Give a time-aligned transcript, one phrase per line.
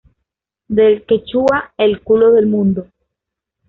[0.67, 2.87] Del quechua, "el culo del mundo".